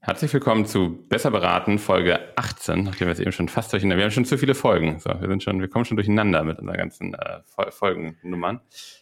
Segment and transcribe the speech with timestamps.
[0.00, 4.04] Herzlich willkommen zu Besser beraten, Folge 18, nachdem wir es eben schon fast durcheinander, wir
[4.04, 5.00] haben schon zu viele Folgen.
[5.00, 7.40] So, wir sind schon, wir kommen schon durcheinander mit unseren ganzen äh,
[7.70, 8.60] Folgennummern.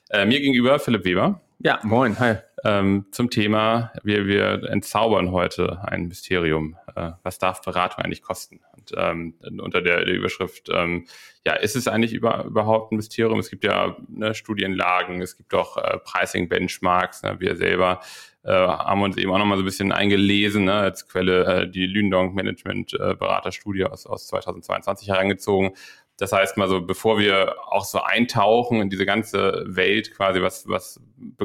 [0.08, 1.42] Äh, mir gegenüber Philipp Weber.
[1.58, 2.36] Ja, moin, hi.
[2.64, 6.76] Ähm, zum Thema, wir, wir entzaubern heute ein Mysterium.
[6.94, 8.60] Äh, was darf Beratung eigentlich kosten?
[8.72, 11.06] Und ähm, unter der, der Überschrift, ähm,
[11.44, 13.38] ja, ist es eigentlich über, überhaupt ein Mysterium?
[13.38, 17.22] Es gibt ja ne, Studienlagen, es gibt auch äh, Pricing-Benchmarks.
[17.22, 18.00] Ne, wir selber
[18.46, 21.86] äh, haben uns eben auch nochmal so ein bisschen eingelesen, ne, als Quelle äh, die
[21.86, 25.72] Lündong Management äh, Beraterstudie aus, aus 2022 herangezogen.
[26.18, 30.66] Das heißt mal so, bevor wir auch so eintauchen in diese ganze Welt quasi, was,
[30.66, 31.00] was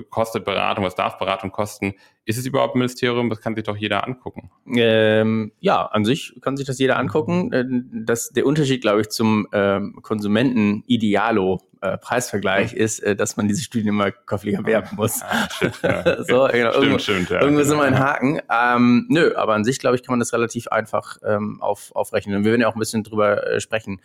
[0.09, 3.29] kostet Beratung, was darf Beratung kosten, ist es überhaupt ein Ministerium?
[3.29, 4.49] Das kann sich doch jeder angucken.
[4.67, 7.51] Ähm, ja, an sich kann sich das jeder angucken.
[7.51, 7.65] Äh,
[8.05, 13.63] das, der Unterschied, glaube ich, zum ähm, Konsumenten-Idealo äh, Preisvergleich ist, äh, dass man diese
[13.63, 15.21] Studien immer käuflich erwerben muss.
[15.23, 16.23] Ah, stimmt, ja.
[16.23, 18.39] so, genau, stimmt, irgendwo, stimmt, ja, irgendwo ist immer ein Haken.
[18.51, 22.37] Ähm, nö, aber an sich, glaube ich, kann man das relativ einfach ähm, auf, aufrechnen.
[22.37, 23.99] Und wir werden ja auch ein bisschen drüber äh, sprechen,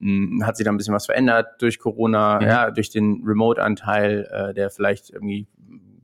[0.00, 2.46] hm, hat sich da ein bisschen was verändert durch Corona, mhm.
[2.46, 5.46] ja, durch den Remote-Anteil, äh, der vielleicht irgendwie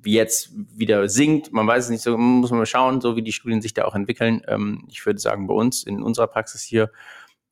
[0.03, 1.53] wie jetzt wieder sinkt.
[1.53, 3.85] Man weiß es nicht so, muss man mal schauen, so wie die Studien sich da
[3.85, 4.43] auch entwickeln.
[4.47, 6.91] Ähm, ich würde sagen, bei uns in unserer Praxis hier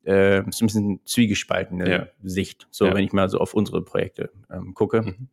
[0.05, 2.07] äh, ist ein bisschen zwiegespaltene ja.
[2.23, 2.93] Sicht, so ja.
[2.93, 5.01] wenn ich mal so auf unsere Projekte ähm, gucke.
[5.01, 5.27] Mhm.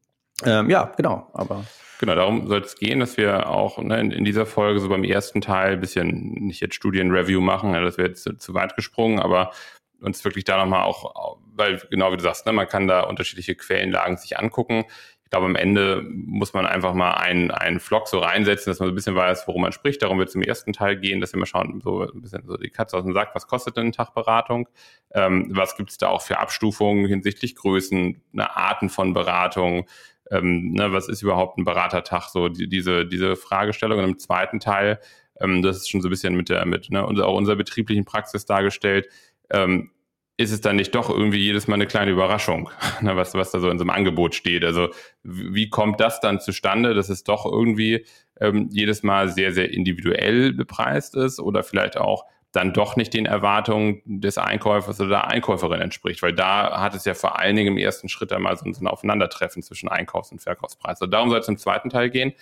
[0.45, 1.65] Ähm, ja, genau, aber.
[1.99, 5.05] Genau, darum soll es gehen, dass wir auch ne, in, in, dieser Folge so beim
[5.05, 8.75] ersten Teil ein bisschen nicht jetzt Studienreview machen, ja, das wäre jetzt zu, zu weit
[8.75, 9.53] gesprungen, aber
[10.01, 13.55] uns wirklich da nochmal auch, weil genau wie du sagst, ne, man kann da unterschiedliche
[13.55, 14.85] Quellenlagen sich angucken.
[15.31, 18.89] Ich glaube, am Ende muss man einfach mal einen, einen Vlog so reinsetzen, dass man
[18.89, 20.03] so ein bisschen weiß, worum man spricht.
[20.03, 22.57] Darum wird es im ersten Teil gehen, dass wir mal schauen, so ein bisschen so
[22.57, 24.69] die Katze aus dem Sack, was kostet denn eine Tagberatung?
[25.13, 29.87] Ähm, was gibt es da auch für Abstufungen hinsichtlich Größen, eine Arten von Beratung?
[30.33, 32.25] Ähm, ne, was ist überhaupt ein Beratertag?
[32.25, 34.01] So die, diese, diese Fragestellung.
[34.01, 34.99] Und im zweiten Teil,
[35.41, 38.47] ähm, das ist schon so ein bisschen mit der, mit, ne, auch unserer betrieblichen Praxis
[38.47, 39.07] dargestellt,
[39.51, 39.93] ähm,
[40.41, 42.71] ist es dann nicht doch irgendwie jedes Mal eine kleine Überraschung,
[43.03, 44.65] ne, was, was da so in so einem Angebot steht?
[44.65, 44.89] Also
[45.23, 48.07] wie kommt das dann zustande, dass es doch irgendwie
[48.41, 53.27] ähm, jedes Mal sehr, sehr individuell bepreist ist oder vielleicht auch dann doch nicht den
[53.27, 57.69] Erwartungen des Einkäufers oder der Einkäuferin entspricht, weil da hat es ja vor allen Dingen
[57.69, 61.01] im ersten Schritt einmal so ein Aufeinandertreffen zwischen Einkaufs- und Verkaufspreis.
[61.01, 62.33] Also darum soll es im zweiten Teil gehen.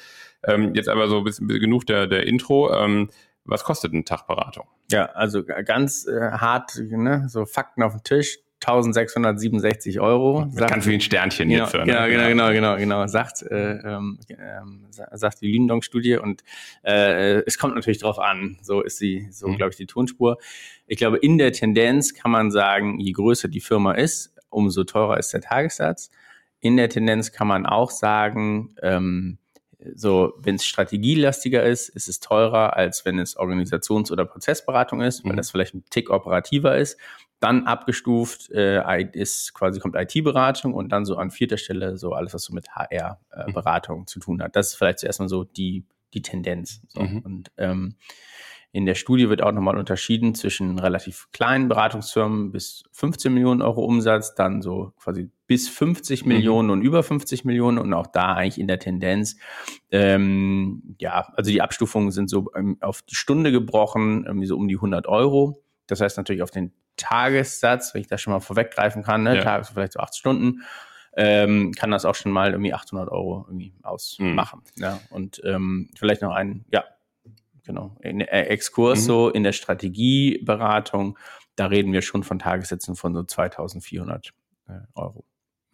[0.46, 2.72] Ähm, jetzt aber so ein bisschen, genug der, der Intro.
[2.72, 3.10] Ähm,
[3.48, 4.66] was kostet eine Tagberatung?
[4.90, 7.28] Ja, also ganz äh, hart, ne?
[7.28, 8.38] so Fakten auf dem Tisch.
[8.60, 10.44] 1667 Euro.
[10.44, 11.84] Mit sagt, ganz vielen Sternchen genau, hierfür.
[11.84, 11.92] Ne?
[11.92, 13.06] Genau, genau, genau, genau, genau.
[13.06, 16.42] Sagt, äh, ähm, ähm sagt die Lindong-Studie und
[16.82, 18.58] äh, es kommt natürlich drauf an.
[18.60, 19.56] So ist sie, so mhm.
[19.56, 20.38] glaube ich, die Tonspur.
[20.88, 25.18] Ich glaube, in der Tendenz kann man sagen, je größer die Firma ist, umso teurer
[25.18, 26.10] ist der Tagessatz.
[26.58, 29.38] In der Tendenz kann man auch sagen, ähm,
[29.94, 35.24] so, wenn es strategielastiger ist, ist es teurer, als wenn es Organisations- oder Prozessberatung ist,
[35.24, 35.36] weil mhm.
[35.36, 36.98] das vielleicht ein Tick operativer ist.
[37.40, 42.34] Dann abgestuft äh, ist quasi kommt IT-Beratung und dann so an vierter Stelle so alles,
[42.34, 44.06] was so mit HR-Beratung äh, mhm.
[44.08, 44.56] zu tun hat.
[44.56, 45.84] Das ist vielleicht zuerst mal so die,
[46.14, 46.82] die Tendenz.
[46.88, 47.02] So.
[47.02, 47.18] Mhm.
[47.20, 47.94] Und ähm,
[48.70, 53.84] in der Studie wird auch nochmal unterschieden zwischen relativ kleinen Beratungsfirmen bis 15 Millionen Euro
[53.84, 56.28] Umsatz, dann so quasi bis 50 mhm.
[56.28, 59.36] Millionen und über 50 Millionen und auch da eigentlich in der Tendenz.
[59.90, 64.68] Ähm, ja, also die Abstufungen sind so ähm, auf die Stunde gebrochen, irgendwie so um
[64.68, 65.62] die 100 Euro.
[65.86, 69.42] Das heißt natürlich auf den Tagessatz, wenn ich das schon mal vorweggreifen kann, ne, ja.
[69.42, 70.62] Tages vielleicht so acht Stunden,
[71.16, 74.62] ähm, kann das auch schon mal irgendwie 800 Euro irgendwie ausmachen.
[74.76, 74.82] Mhm.
[74.82, 76.84] Ja, und ähm, vielleicht noch ein, ja,
[77.68, 79.04] genau, in, äh, Exkurs mhm.
[79.04, 81.18] so in der Strategieberatung,
[81.54, 84.30] da reden wir schon von Tagessätzen von so 2400
[84.68, 85.24] äh, Euro.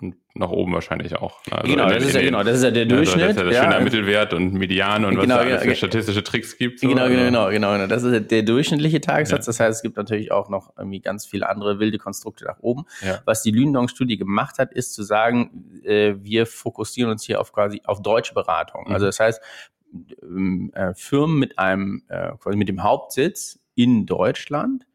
[0.00, 1.40] Und nach oben wahrscheinlich auch.
[1.46, 1.52] Ne?
[1.52, 3.28] Also genau, das ist ja, genau, das ist ja der Durchschnitt.
[3.28, 6.24] Also das ist ja der schöne Mittelwert und Median und was genau, da für statistische
[6.24, 6.80] Tricks gibt.
[6.80, 6.88] So.
[6.88, 7.86] Genau, genau, genau, genau, genau.
[7.86, 9.46] Das ist der durchschnittliche Tagessatz.
[9.46, 9.50] Ja.
[9.50, 12.86] Das heißt, es gibt natürlich auch noch irgendwie ganz viele andere wilde Konstrukte nach oben.
[13.02, 13.20] Ja.
[13.24, 17.80] Was die Lündong-Studie gemacht hat, ist zu sagen, äh, wir fokussieren uns hier auf quasi
[17.84, 18.86] auf deutsche Beratung.
[18.88, 18.94] Mhm.
[18.94, 19.40] Also das heißt,
[20.72, 24.86] äh, Firmen mit einem, äh, quasi mit dem Hauptsitz in Deutschland.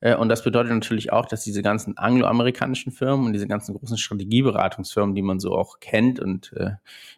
[0.00, 3.98] Äh, und das bedeutet natürlich auch, dass diese ganzen angloamerikanischen Firmen und diese ganzen großen
[3.98, 6.72] Strategieberatungsfirmen, die man so auch kennt und äh,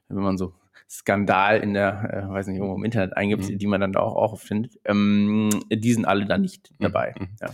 [0.08, 0.52] wenn man so
[0.88, 3.58] Skandal in der, äh, weiß nicht, irgendwo im Internet eingibt, mhm.
[3.58, 6.84] die man dann da auch, auch findet, ähm, die sind alle da nicht mhm.
[6.84, 7.14] dabei.
[7.18, 7.28] Mhm.
[7.40, 7.48] Ja.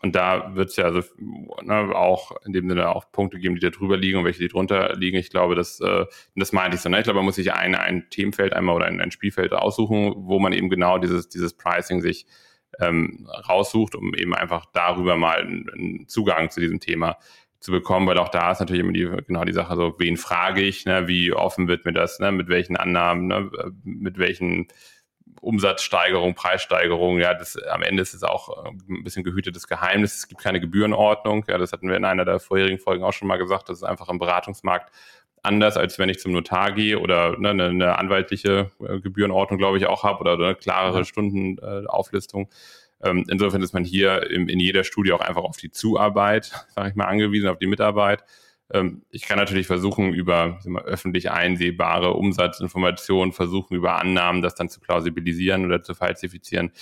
[0.00, 1.02] Und da wird es ja also
[1.62, 4.48] ne, auch in dem Sinne auch Punkte geben, die da drüber liegen und welche die
[4.48, 5.18] drunter liegen.
[5.18, 6.06] Ich glaube, das, äh,
[6.36, 6.88] das meinte ich so.
[6.88, 6.98] Ne?
[6.98, 10.38] Ich glaube, man muss sich ein, ein Themenfeld einmal oder ein, ein Spielfeld aussuchen, wo
[10.38, 12.26] man eben genau dieses, dieses Pricing sich
[12.80, 17.18] ähm, raussucht, um eben einfach darüber mal einen, einen Zugang zu diesem Thema
[17.60, 20.62] zu bekommen, weil auch da ist natürlich immer die, genau die Sache so, wen frage
[20.62, 23.50] ich, ne, wie offen wird mir das, ne, mit welchen Annahmen, ne,
[23.82, 24.68] mit welchen
[25.40, 30.16] Umsatzsteigerung, Preissteigerung, ja, das am Ende ist es auch äh, ein bisschen gehütetes Geheimnis.
[30.16, 31.44] Es gibt keine Gebührenordnung.
[31.48, 33.68] Ja, das hatten wir in einer der vorherigen Folgen auch schon mal gesagt.
[33.68, 34.92] Das ist einfach im Beratungsmarkt
[35.42, 39.78] anders, als wenn ich zum Notar gehe oder ne, eine, eine anwaltliche äh, Gebührenordnung, glaube
[39.78, 41.04] ich, auch habe oder eine klarere.
[41.04, 42.48] Stundenauflistung.
[43.02, 46.90] Ähm, insofern ist man hier in, in jeder Studie auch einfach auf die Zuarbeit, sage
[46.90, 48.24] ich mal, angewiesen, auf die Mitarbeit.
[48.72, 54.68] Ähm, ich kann natürlich versuchen, über mal, öffentlich einsehbare Umsatzinformationen, versuchen, über Annahmen das dann
[54.68, 56.72] zu plausibilisieren oder zu falsifizieren.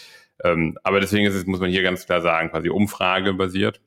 [0.45, 3.81] Ähm, aber deswegen ist es, muss man hier ganz klar sagen, quasi umfragebasiert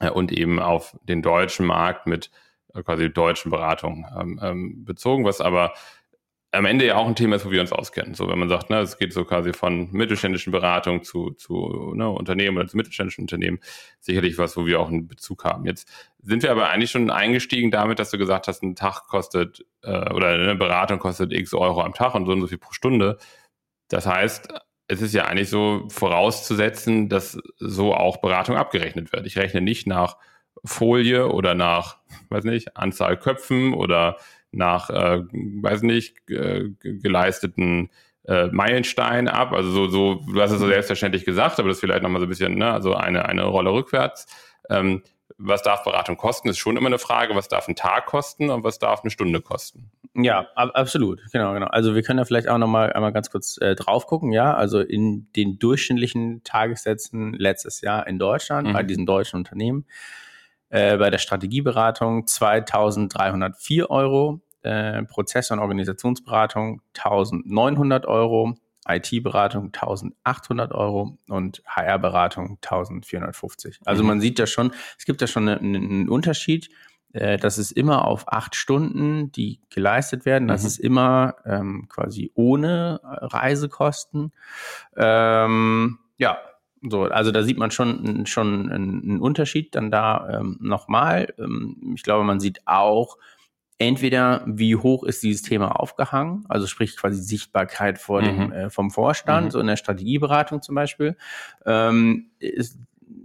[0.00, 2.30] äh, und eben auf den deutschen Markt mit
[2.74, 4.06] äh, quasi deutschen Beratungen
[4.42, 5.74] ähm, bezogen, was aber
[6.50, 8.14] am Ende ja auch ein Thema ist, wo wir uns auskennen.
[8.14, 12.08] So, wenn man sagt, ne, es geht so quasi von mittelständischen Beratungen zu, zu ne,
[12.08, 13.58] Unternehmen oder zu mittelständischen Unternehmen,
[14.00, 15.66] sicherlich was, wo wir auch einen Bezug haben.
[15.66, 15.88] Jetzt
[16.22, 20.10] sind wir aber eigentlich schon eingestiegen damit, dass du gesagt hast, ein Tag kostet äh,
[20.12, 23.18] oder eine Beratung kostet x Euro am Tag und so und so viel pro Stunde.
[23.88, 24.48] Das heißt,
[24.88, 29.26] es ist ja eigentlich so vorauszusetzen, dass so auch Beratung abgerechnet wird.
[29.26, 30.16] Ich rechne nicht nach
[30.64, 31.98] Folie oder nach,
[32.30, 34.16] weiß nicht, Anzahl Köpfen oder
[34.52, 37.90] nach, äh, weiß nicht, äh, geleisteten
[38.26, 39.52] äh, Meilenstein ab.
[39.52, 40.70] Also so, so, du hast es so mhm.
[40.70, 43.72] selbstverständlich gesagt, aber das ist vielleicht nochmal so ein bisschen, ne, also eine, eine Rolle
[43.72, 44.26] rückwärts.
[44.70, 45.02] Ähm,
[45.38, 48.64] was darf Beratung kosten, ist schon immer eine Frage, was darf ein Tag kosten und
[48.64, 49.90] was darf eine Stunde kosten.
[50.14, 51.68] Ja, ab, absolut, genau, genau.
[51.68, 54.54] Also wir können da vielleicht auch nochmal einmal ganz kurz äh, drauf gucken, ja.
[54.54, 58.72] Also in den durchschnittlichen Tagessätzen letztes Jahr in Deutschland, mhm.
[58.72, 59.86] bei diesen deutschen Unternehmen,
[60.70, 68.54] äh, bei der Strategieberatung 2304 Euro, äh, Prozess- und Organisationsberatung 1900 Euro,
[68.88, 73.80] IT-Beratung 1800 Euro und HR-Beratung 1450.
[73.84, 74.08] Also mhm.
[74.08, 76.70] man sieht ja schon, es gibt ja schon einen, einen Unterschied.
[77.12, 80.48] Äh, das ist immer auf acht Stunden, die geleistet werden.
[80.48, 80.66] Das mhm.
[80.66, 84.32] ist immer ähm, quasi ohne Reisekosten.
[84.96, 86.38] Ähm, ja,
[86.82, 91.34] so, also da sieht man schon, schon einen Unterschied dann da ähm, nochmal.
[91.38, 93.18] Ähm, ich glaube, man sieht auch,
[93.78, 98.52] entweder wie hoch ist dieses Thema aufgehangen, also sprich quasi Sichtbarkeit vor dem, mhm.
[98.52, 99.50] äh, vom Vorstand, mhm.
[99.52, 101.16] so in der Strategieberatung zum Beispiel.
[101.64, 102.76] Ähm, es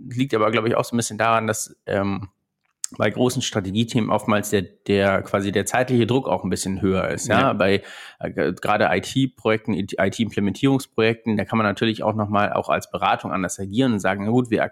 [0.09, 2.29] liegt aber, glaube ich, auch so ein bisschen daran, dass ähm,
[2.97, 7.27] bei großen Strategiethemen oftmals der, der quasi der zeitliche Druck auch ein bisschen höher ist.
[7.27, 7.53] Ja, ja.
[7.53, 7.83] bei
[8.19, 13.93] äh, gerade IT-Projekten, IT-Implementierungsprojekten, da kann man natürlich auch nochmal auch als Beratung anders agieren
[13.93, 14.69] und sagen, na gut, wir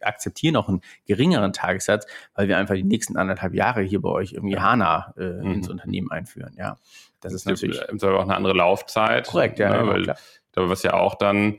[0.00, 4.32] akzeptieren auch einen geringeren Tagessatz, weil wir einfach die nächsten anderthalb Jahre hier bei euch
[4.32, 5.52] irgendwie HANA äh, mhm.
[5.52, 6.54] ins Unternehmen einführen.
[6.56, 6.76] Ja,
[7.20, 9.26] das, das ist natürlich im Zweifel auch eine andere Laufzeit.
[9.26, 9.70] Korrekt, ja.
[9.70, 10.16] Ne, ja weil, klar.
[10.54, 11.58] was ja auch dann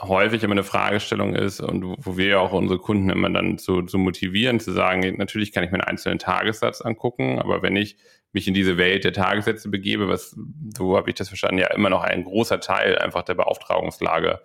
[0.00, 3.82] häufig immer eine Fragestellung ist und wo wir ja auch unsere Kunden immer dann zu,
[3.82, 7.96] zu motivieren, zu sagen, natürlich kann ich mir einen einzelnen Tagessatz angucken, aber wenn ich
[8.32, 10.36] mich in diese Welt der Tagessätze begebe, was,
[10.76, 14.40] so habe ich das verstanden, ja immer noch ein großer Teil einfach der Beauftragungslage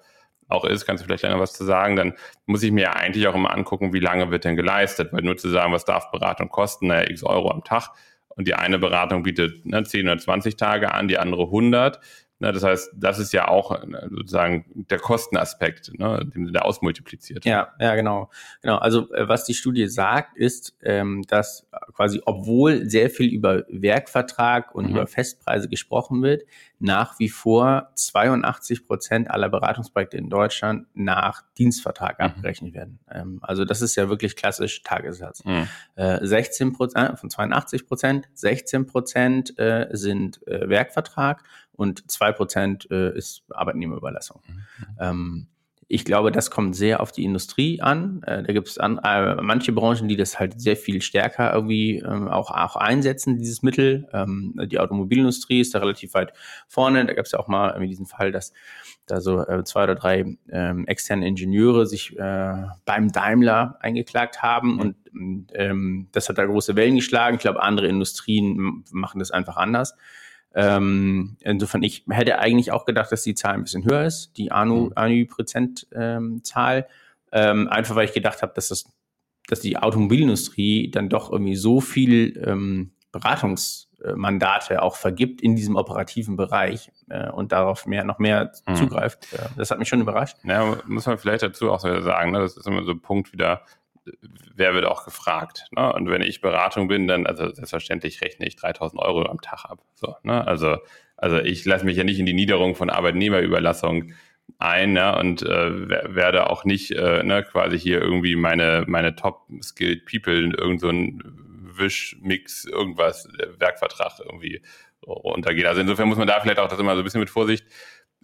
[0.48, 2.14] auch ist, kannst du vielleicht länger was zu sagen, dann
[2.46, 5.50] muss ich mir eigentlich auch immer angucken, wie lange wird denn geleistet, weil nur zu
[5.50, 7.90] sagen, was darf Beratung kosten, naja, x Euro am Tag
[8.30, 12.00] und die eine Beratung bietet ne, 10 oder 20 Tage an, die andere 100,
[12.42, 17.46] Ne, das heißt, das ist ja auch äh, sozusagen der Kostenaspekt, ne, dem der ausmultipliziert.
[17.46, 18.32] Ja, ja, genau.
[18.64, 18.78] Genau.
[18.78, 24.74] Also äh, was die Studie sagt, ist, ähm, dass quasi, obwohl sehr viel über Werkvertrag
[24.74, 24.92] und mhm.
[24.94, 26.42] über Festpreise gesprochen wird,
[26.82, 32.26] nach wie vor 82 Prozent aller Beratungsprojekte in Deutschland nach Dienstvertrag mhm.
[32.26, 33.00] abgerechnet werden.
[33.10, 35.46] Ähm, also das ist ja wirklich klassisch Tagessatz.
[35.46, 35.68] Mhm.
[35.96, 42.32] Äh, 16 Prozent, äh, von 82 Prozent, 16 Prozent äh, sind äh, Werkvertrag und zwei
[42.32, 44.42] Prozent äh, ist Arbeitnehmerüberlassung.
[44.48, 44.66] Mhm.
[45.00, 45.48] Ähm,
[45.94, 48.24] ich glaube, das kommt sehr auf die Industrie an.
[48.26, 48.88] Äh, da gibt es äh,
[49.42, 54.08] manche Branchen, die das halt sehr viel stärker irgendwie ähm, auch, auch einsetzen, dieses Mittel.
[54.14, 56.32] Ähm, die Automobilindustrie ist da relativ weit
[56.70, 57.06] vorne.
[57.06, 58.54] Da gab es ja auch mal irgendwie diesen Fall, dass
[59.06, 64.80] da so äh, zwei oder drei ähm, externe Ingenieure sich äh, beim Daimler eingeklagt haben
[64.80, 64.96] und
[65.54, 67.36] ähm, das hat da große Wellen geschlagen.
[67.36, 69.98] Ich glaube, andere Industrien machen das einfach anders.
[70.54, 74.46] Ähm, insofern, ich hätte eigentlich auch gedacht, dass die Zahl ein bisschen höher ist, die
[74.46, 74.92] mhm.
[74.96, 76.88] Anu-Prozent-Zahl.
[77.32, 78.86] Ähm, einfach weil ich gedacht habe, dass das,
[79.48, 86.36] dass die Automobilindustrie dann doch irgendwie so viel ähm, Beratungsmandate auch vergibt in diesem operativen
[86.36, 88.76] Bereich äh, und darauf mehr noch mehr mhm.
[88.76, 89.28] zugreift.
[89.58, 90.38] Das hat mich schon überrascht.
[90.44, 92.40] Ja, muss man vielleicht dazu auch sagen, ne?
[92.40, 93.62] das ist immer so ein Punkt wieder,
[94.56, 95.68] wer wird auch gefragt?
[95.76, 95.92] Ne?
[95.94, 99.80] Und wenn ich Beratung bin, dann, also selbstverständlich rechne ich 3000 Euro am Tag ab.
[99.96, 100.46] So, ne?
[100.46, 100.78] also,
[101.18, 104.14] also ich lasse mich ja nicht in die Niederung von Arbeitnehmerüberlassung
[104.60, 105.18] ein ne?
[105.18, 110.52] und äh, werde auch nicht äh, ne, quasi hier irgendwie meine, meine top-skilled People in
[110.52, 113.28] irgendeinen so Wisch-Mix, irgendwas,
[113.58, 114.62] Werkvertrag irgendwie
[115.02, 115.68] untergehen.
[115.68, 117.66] Also insofern muss man da vielleicht auch das immer so ein bisschen mit Vorsicht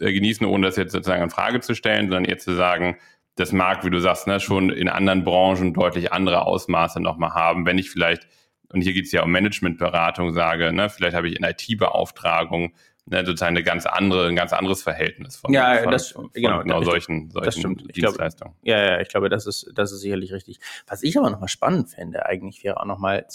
[0.00, 2.98] äh, genießen, ohne das jetzt sozusagen in Frage zu stellen, sondern eher zu sagen,
[3.38, 7.66] das mag, wie du sagst, ne, schon in anderen Branchen deutlich andere Ausmaße nochmal haben,
[7.66, 8.26] wenn ich vielleicht,
[8.72, 12.72] und hier geht es ja um Managementberatung, sage, ne, vielleicht habe ich in IT-Beauftragung
[13.10, 16.62] ne, sozusagen eine ganz andere, ein ganz anderes Verhältnis von, ja, von, das, von genau,
[16.62, 17.76] genau solchen, solchen.
[17.76, 18.54] Dienstleistungen.
[18.58, 20.60] Ich glaube, ja, ja, ich glaube, das ist, das ist sicherlich richtig.
[20.86, 23.26] Was ich aber nochmal spannend fände, eigentlich wäre auch nochmal,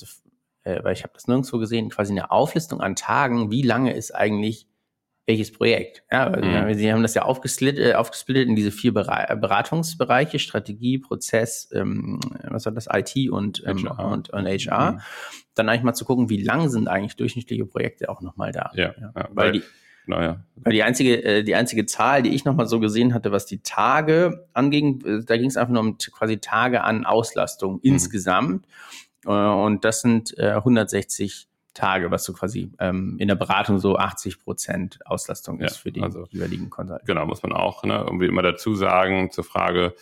[0.64, 4.14] äh, weil ich habe das nirgendwo gesehen, quasi eine Auflistung an Tagen, wie lange ist
[4.14, 4.68] eigentlich
[5.26, 6.04] welches Projekt.
[6.12, 6.74] Ja, mhm.
[6.74, 12.66] Sie haben das ja aufgesplittet, äh, aufgesplittet in diese vier Beratungsbereiche, Strategie, Prozess, ähm, was
[12.66, 14.12] war das, IT und, ähm, HR.
[14.12, 14.94] und, und HR.
[14.94, 15.00] Mhm.
[15.56, 18.72] Dann eigentlich mal zu gucken, wie lang sind eigentlich durchschnittliche Projekte auch nochmal da.
[18.76, 19.64] Ja, ja, weil, weil die,
[20.06, 20.44] Naja.
[20.56, 23.62] Weil die einzige, äh, die einzige Zahl, die ich nochmal so gesehen hatte, was die
[23.62, 27.80] Tage anging, äh, da ging es einfach nur um quasi Tage an Auslastung mhm.
[27.84, 28.68] insgesamt.
[29.26, 33.98] Äh, und das sind äh, 160 Tage, was so quasi ähm, in der Beratung so
[33.98, 37.08] 80 Prozent Auslastung ist ja, für den also, jeweiligen Consultant.
[37.08, 39.96] Genau, muss man auch ne, irgendwie immer dazu sagen zur Frage,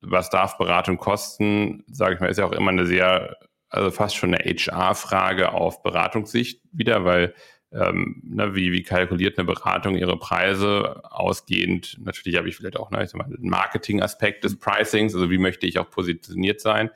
[0.00, 3.36] was darf Beratung kosten, sage ich mal, ist ja auch immer eine sehr,
[3.68, 7.34] also fast schon eine HR-Frage auf Beratungssicht wieder, weil
[7.72, 11.98] ähm, ne, wie, wie kalkuliert eine Beratung ihre Preise ausgehend?
[12.00, 15.38] Natürlich habe ich vielleicht auch ne, ich sag mal, den Marketing-Aspekt des Pricings, also wie
[15.38, 16.90] möchte ich auch positioniert sein.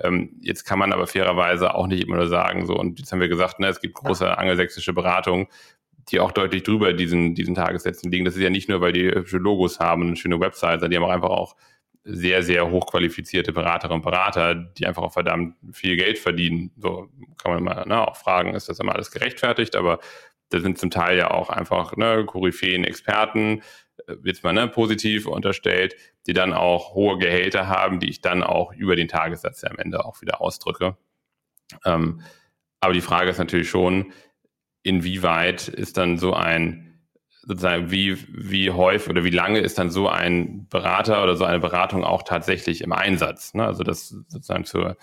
[0.00, 3.20] Ähm, jetzt kann man aber fairerweise auch nicht immer nur sagen, so, und jetzt haben
[3.20, 5.46] wir gesagt, ne, es gibt große angelsächsische Beratungen,
[6.08, 8.24] die auch deutlich drüber diesen, diesen Tagessätzen liegen.
[8.24, 10.90] Das ist ja nicht nur, weil die hübsche Logos haben und eine schöne Website, sondern
[10.90, 11.56] die haben auch einfach auch
[12.02, 16.70] sehr, sehr hochqualifizierte Beraterinnen und Berater, die einfach auch verdammt viel Geld verdienen.
[16.76, 17.08] So
[17.42, 19.76] kann man mal ne, auch fragen, ist das immer alles gerechtfertigt?
[19.76, 20.00] Aber
[20.48, 23.62] da sind zum Teil ja auch einfach ne, Koryphäen, Experten,
[24.24, 25.94] jetzt mal ne, positiv unterstellt,
[26.26, 30.04] die dann auch hohe Gehälter haben, die ich dann auch über den Tagessatz am Ende
[30.04, 30.96] auch wieder ausdrücke.
[31.84, 32.20] Ähm,
[32.80, 34.12] aber die Frage ist natürlich schon,
[34.82, 37.00] inwieweit ist dann so ein,
[37.42, 41.60] sozusagen, wie, wie häufig oder wie lange ist dann so ein Berater oder so eine
[41.60, 43.54] Beratung auch tatsächlich im Einsatz?
[43.54, 43.64] Ne?
[43.64, 44.96] Also das sozusagen zur,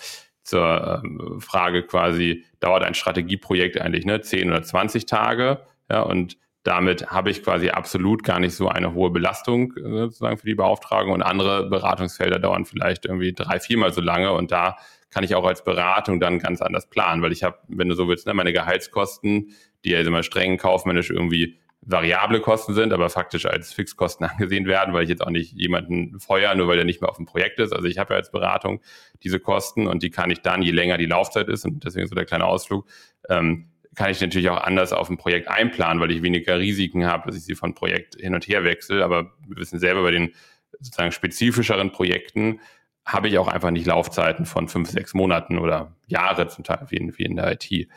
[0.44, 5.66] zur ähm, Frage quasi, dauert ein Strategieprojekt eigentlich ne, 10 oder 20 Tage?
[5.90, 6.38] Ja, und
[6.68, 10.56] damit habe ich quasi absolut gar nicht so eine hohe Belastung äh, sozusagen für die
[10.56, 11.14] Beauftragung.
[11.14, 14.34] Und andere Beratungsfelder dauern vielleicht irgendwie drei, viermal so lange.
[14.34, 14.76] Und da
[15.10, 18.10] kann ich auch als Beratung dann ganz anders planen, weil ich habe, wenn du so
[18.10, 19.54] willst, ne, meine Gehaltskosten,
[19.86, 24.94] die ja immer streng kaufmännisch irgendwie variable Kosten sind, aber faktisch als Fixkosten angesehen werden,
[24.94, 27.60] weil ich jetzt auch nicht jemanden feuer, nur weil der nicht mehr auf dem Projekt
[27.60, 27.72] ist.
[27.72, 28.82] Also ich habe ja als Beratung
[29.24, 32.16] diese Kosten und die kann ich dann, je länger die Laufzeit ist, und deswegen so
[32.16, 32.86] der kleine Ausflug,
[33.30, 37.28] ähm, kann ich natürlich auch anders auf ein Projekt einplanen, weil ich weniger Risiken habe,
[37.28, 39.04] dass ich sie von Projekt hin und her wechsle.
[39.04, 40.36] Aber wir wissen selber, bei den
[40.80, 42.60] sozusagen spezifischeren Projekten
[43.06, 46.98] habe ich auch einfach nicht Laufzeiten von fünf, sechs Monaten oder Jahre zum Teil, wie
[46.98, 47.90] in, wie in der IT.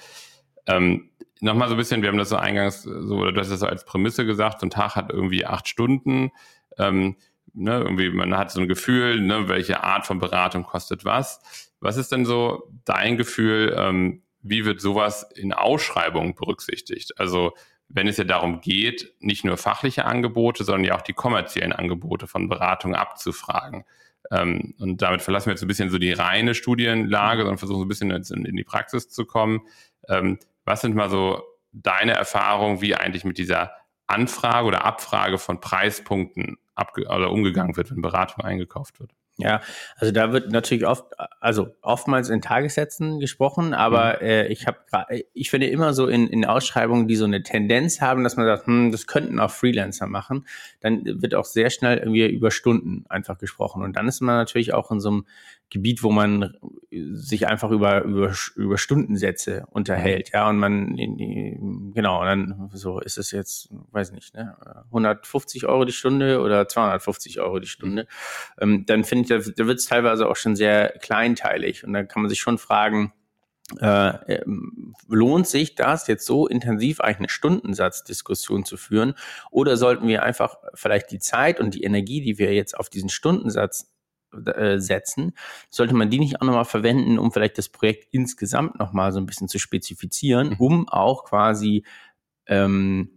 [0.66, 1.11] Ähm,
[1.42, 3.66] Nochmal so ein bisschen, wir haben das so eingangs, so, oder du hast das so
[3.66, 6.33] als Prämisse gesagt, so ein Tag hat irgendwie acht Stunden.
[6.76, 7.16] Ähm,
[7.54, 11.71] ne, irgendwie, man hat so ein Gefühl, ne, welche Art von Beratung kostet was.
[11.80, 17.19] Was ist denn so dein Gefühl, ähm, wie wird sowas in Ausschreibungen berücksichtigt?
[17.19, 17.53] Also
[17.89, 22.27] wenn es ja darum geht, nicht nur fachliche Angebote, sondern ja auch die kommerziellen Angebote
[22.27, 23.85] von Beratung abzufragen.
[24.31, 27.85] Ähm, und damit verlassen wir jetzt ein bisschen so die reine Studienlage, sondern versuchen so
[27.85, 29.63] ein bisschen in, in die Praxis zu kommen.
[30.09, 31.43] Ähm, was sind mal so
[31.73, 33.73] deine Erfahrungen, wie eigentlich mit dieser
[34.07, 36.59] Anfrage oder Abfrage von Preispunkten
[36.97, 39.13] oder umgegangen wird, wenn Beratung eingekauft wird?
[39.41, 39.61] Ja,
[39.97, 41.05] also da wird natürlich oft,
[41.41, 44.27] also oftmals in Tagessätzen gesprochen, aber mhm.
[44.27, 44.79] äh, ich habe
[45.33, 48.67] ich finde immer so in, in Ausschreibungen, die so eine Tendenz haben, dass man sagt,
[48.67, 50.47] hm, das könnten auch Freelancer machen,
[50.81, 53.83] dann wird auch sehr schnell irgendwie über Stunden einfach gesprochen.
[53.83, 55.27] Und dann ist man natürlich auch in so einem
[55.71, 56.57] Gebiet, wo man
[56.91, 60.97] sich einfach über, über, über Stundensätze unterhält, ja, und man,
[61.95, 66.69] genau, und dann so ist es jetzt, weiß nicht, ne, 150 Euro die Stunde oder
[66.69, 68.09] 250 Euro die Stunde,
[68.61, 72.09] ähm, dann finde ich, da, da wird es teilweise auch schon sehr kleinteilig und dann
[72.09, 73.12] kann man sich schon fragen,
[73.81, 79.15] äh, ähm, lohnt sich das jetzt so intensiv eigentlich eine Stundensatzdiskussion zu führen
[79.53, 83.11] oder sollten wir einfach vielleicht die Zeit und die Energie, die wir jetzt auf diesen
[83.11, 84.00] Stundensatz äh,
[84.77, 85.33] setzen,
[85.71, 89.27] sollte man die nicht auch nochmal verwenden, um vielleicht das Projekt insgesamt nochmal so ein
[89.27, 90.57] bisschen zu spezifizieren, mhm.
[90.59, 91.85] um auch quasi
[92.47, 93.11] ähm,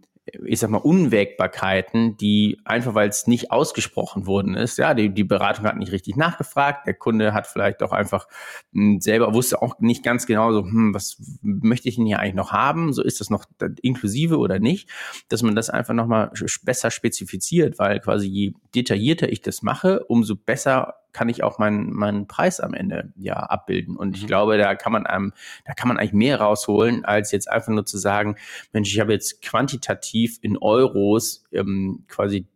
[0.46, 5.24] ich sag mal, Unwägbarkeiten, die einfach, weil es nicht ausgesprochen worden ist, ja, die, die
[5.24, 8.26] Beratung hat nicht richtig nachgefragt, der Kunde hat vielleicht auch einfach
[8.72, 12.20] mh, hm, selber wusste auch nicht ganz genau so, hm, was möchte ich denn hier
[12.20, 13.44] eigentlich noch haben, so ist das noch
[13.82, 14.88] inklusive oder nicht,
[15.28, 16.30] dass man das einfach nochmal
[16.62, 21.92] besser spezifiziert, weil quasi je detaillierter ich das mache, umso besser kann ich auch meinen,
[21.92, 23.96] meinen Preis am Ende ja abbilden.
[23.96, 24.26] Und ich mhm.
[24.26, 25.32] glaube, da kann man einem,
[25.64, 28.36] da kann man eigentlich mehr rausholen, als jetzt einfach nur zu sagen,
[28.72, 32.46] Mensch, ich habe jetzt quantitativ in Euros ähm, quasi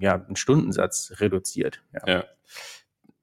[0.00, 1.82] ja, einen Stundensatz reduziert.
[1.92, 2.14] ja.
[2.14, 2.24] ja.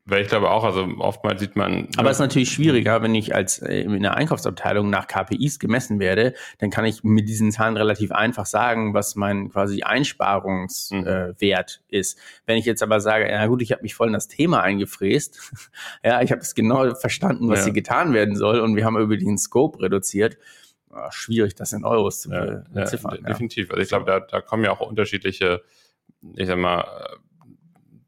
[0.07, 1.88] Weil ich glaube auch, also oftmals sieht man.
[1.97, 6.00] Aber es ist natürlich schwieriger, wenn ich als äh, in der Einkaufsabteilung nach KPIs gemessen
[6.00, 11.95] werde, dann kann ich mit diesen Zahlen relativ einfach sagen, was mein quasi Einsparungswert mhm.
[11.95, 12.19] äh, ist.
[12.45, 15.51] Wenn ich jetzt aber sage, ja gut, ich habe mich voll in das Thema eingefräst,
[16.03, 17.65] ja, ich habe es genau verstanden, was ja.
[17.65, 20.38] hier getan werden soll und wir haben über den Scope reduziert.
[20.91, 23.17] Oh, schwierig, das in Euros zu ja, beziffern.
[23.24, 23.71] Ja, definitiv.
[23.71, 25.63] Also ich glaube, da, da kommen ja auch unterschiedliche,
[26.35, 26.85] ich sag mal,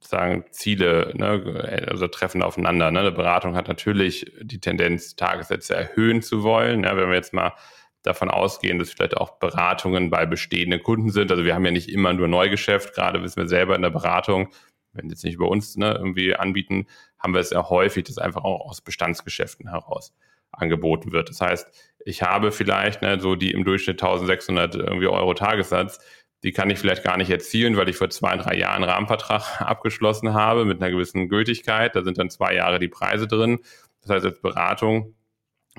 [0.10, 2.92] sagen Ziele, ne, also treffen aufeinander.
[2.92, 3.00] Ne?
[3.00, 6.84] Eine Beratung hat natürlich die Tendenz, Tagessätze erhöhen zu wollen.
[6.84, 7.54] Ja, wenn wir jetzt mal
[8.04, 11.32] davon ausgehen, dass vielleicht auch Beratungen bei bestehenden Kunden sind.
[11.32, 14.50] Also wir haben ja nicht immer nur Neugeschäft, gerade wissen wir selber in der Beratung,
[14.94, 16.88] wenn jetzt nicht über uns ne, irgendwie anbieten,
[17.20, 20.14] haben wir es ja häufig, dass einfach auch aus Bestandsgeschäften heraus
[20.52, 21.30] angeboten wird.
[21.30, 21.68] Das heißt,
[22.06, 26.00] ich habe vielleicht ne, so die im Durchschnitt 1600 irgendwie Euro Tagessatz,
[26.44, 29.62] die kann ich vielleicht gar nicht erzielen, weil ich vor zwei, drei Jahren einen Rahmenvertrag
[29.62, 31.96] abgeschlossen habe mit einer gewissen Gültigkeit.
[31.96, 33.60] Da sind dann zwei Jahre die Preise drin.
[34.02, 35.16] Das heißt, als Beratung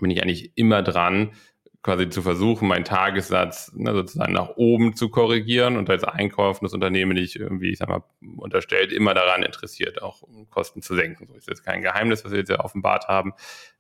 [0.01, 1.33] bin ich eigentlich immer dran,
[1.89, 6.75] quasi zu versuchen, meinen Tagessatz ne, sozusagen nach oben zu korrigieren und als Einkauf das
[6.75, 8.03] Unternehmen nicht irgendwie, ich sag mal,
[8.37, 11.27] unterstellt, immer daran interessiert, auch Kosten zu senken.
[11.27, 13.33] So ist jetzt kein Geheimnis, was wir jetzt ja offenbart haben.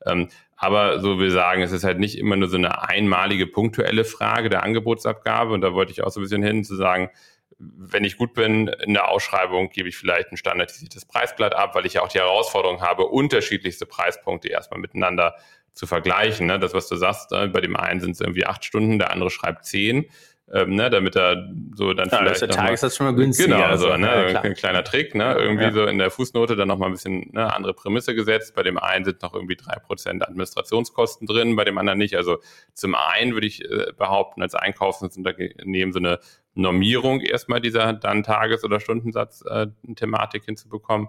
[0.06, 4.04] Ähm, aber so will sagen, es ist halt nicht immer nur so eine einmalige punktuelle
[4.04, 5.52] Frage der Angebotsabgabe.
[5.52, 7.10] Und da wollte ich auch so ein bisschen hin zu sagen,
[7.58, 11.84] wenn ich gut bin in der Ausschreibung, gebe ich vielleicht ein standardisiertes Preisblatt ab, weil
[11.84, 15.34] ich ja auch die Herausforderung habe, unterschiedlichste Preispunkte erstmal miteinander
[15.78, 16.46] zu vergleichen.
[16.46, 16.58] Ne?
[16.58, 19.30] Das, was du sagst, äh, bei dem einen sind es irgendwie acht Stunden, der andere
[19.30, 20.06] schreibt zehn.
[20.50, 22.40] Ähm, ne, damit er so dann ja, vielleicht.
[22.40, 23.56] Der Tagessatz schon mal günstiger.
[23.56, 25.72] Genau, also, ne, ja, ein kleiner Trick, ne, irgendwie ja.
[25.72, 28.54] so in der Fußnote dann nochmal ein bisschen ne, andere Prämisse gesetzt.
[28.54, 32.16] Bei dem einen sind noch irgendwie drei Prozent Administrationskosten drin, bei dem anderen nicht.
[32.16, 32.38] Also
[32.72, 36.18] zum einen würde ich äh, behaupten, als Einkaufsunternehmen so eine
[36.54, 41.08] Normierung erstmal dieser dann Tages- oder Stundensatz-Thematik äh, hinzubekommen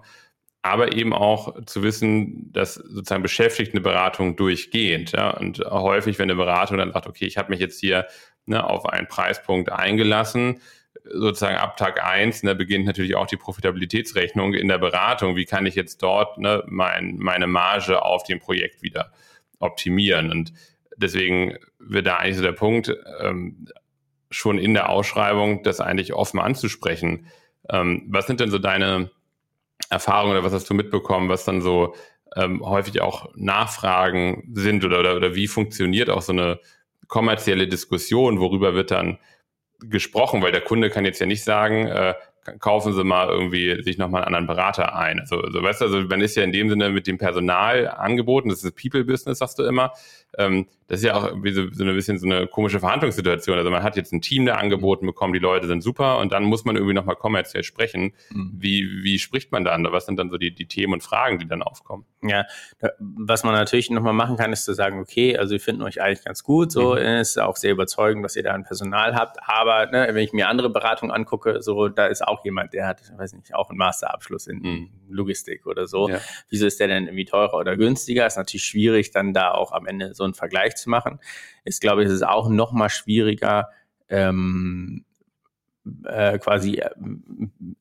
[0.62, 5.12] aber eben auch zu wissen, dass sozusagen beschäftigt eine Beratung durchgehend.
[5.12, 5.30] Ja?
[5.30, 8.06] Und häufig, wenn eine Beratung dann sagt, okay, ich habe mich jetzt hier
[8.46, 10.60] ne, auf einen Preispunkt eingelassen,
[11.04, 15.34] sozusagen ab Tag eins ne, beginnt natürlich auch die Profitabilitätsrechnung in der Beratung.
[15.34, 19.12] Wie kann ich jetzt dort ne, mein, meine Marge auf dem Projekt wieder
[19.60, 20.30] optimieren?
[20.30, 20.52] Und
[20.96, 23.66] deswegen wird da eigentlich so der Punkt, ähm,
[24.30, 27.26] schon in der Ausschreibung das eigentlich offen anzusprechen.
[27.68, 29.10] Ähm, was sind denn so deine
[29.90, 31.94] Erfahrungen oder was hast du mitbekommen, was dann so
[32.36, 36.60] ähm, häufig auch Nachfragen sind oder, oder, oder wie funktioniert auch so eine
[37.08, 39.18] kommerzielle Diskussion, worüber wird dann
[39.80, 42.14] gesprochen, weil der Kunde kann jetzt ja nicht sagen, äh,
[42.58, 45.20] kaufen Sie mal irgendwie sich nochmal einen anderen Berater ein.
[45.20, 48.48] Also, also weißt du, also man ist ja in dem Sinne mit dem Personal angeboten,
[48.48, 49.92] das ist People-Business, sagst du immer.
[50.38, 53.56] Ähm, das ist ja auch so, so ein bisschen so eine komische Verhandlungssituation.
[53.56, 56.42] Also man hat jetzt ein Team da angeboten bekommen, die Leute sind super und dann
[56.42, 58.12] muss man irgendwie nochmal kommerziell sprechen.
[58.30, 58.54] Mhm.
[58.58, 59.86] Wie, wie spricht man dann?
[59.92, 62.06] Was sind dann so die, die Themen und Fragen, die dann aufkommen?
[62.22, 62.44] Ja,
[62.80, 66.02] da, was man natürlich nochmal machen kann, ist zu sagen, okay, also wir finden euch
[66.02, 67.02] eigentlich ganz gut, so mhm.
[67.02, 70.48] ist auch sehr überzeugend, dass ihr da ein Personal habt, aber ne, wenn ich mir
[70.48, 74.48] andere Beratungen angucke, so da ist auch jemand, der hat, weiß nicht, auch einen Masterabschluss
[74.48, 74.90] in mhm.
[75.08, 76.08] Logistik oder so.
[76.08, 76.18] Ja.
[76.48, 78.26] Wieso ist der denn irgendwie teurer oder günstiger?
[78.26, 81.20] Ist natürlich schwierig, dann da auch am Ende so einen Vergleich zu machen.
[81.64, 83.70] Ich glaube, es ist auch noch mal schwieriger,
[84.08, 85.04] ähm,
[86.04, 86.90] äh, quasi äh,